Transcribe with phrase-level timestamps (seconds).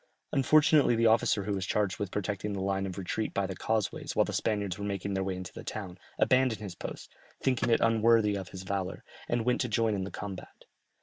[0.33, 4.15] Unfortunately the officer who was charged with protecting the line of retreat by the causeways
[4.15, 7.81] while the Spaniards were making their way into the town, abandoned his post, thinking it
[7.81, 10.65] unworthy of his valour, and went to join in the combat.